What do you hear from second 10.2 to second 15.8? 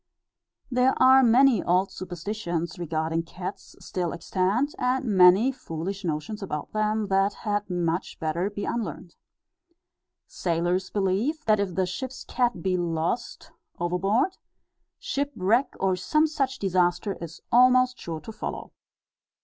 Sailors believe, that, if the ship's cat be lost overboard, shipwreck,